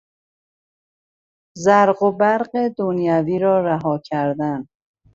زرق 1.57 2.01
و 2.03 2.11
برق 2.11 2.51
دنیوی 2.77 3.39
را 3.39 3.65
رها 3.65 3.97
کردن 4.05 4.67